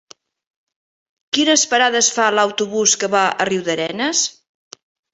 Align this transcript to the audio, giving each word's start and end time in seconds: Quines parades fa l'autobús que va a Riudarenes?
Quines 1.39 1.67
parades 1.75 2.11
fa 2.17 2.31
l'autobús 2.39 2.97
que 3.05 3.13
va 3.19 3.25
a 3.39 3.49
Riudarenes? 3.55 4.29